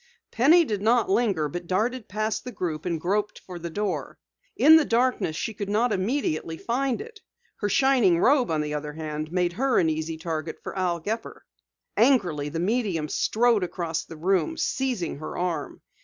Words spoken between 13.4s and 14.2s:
across the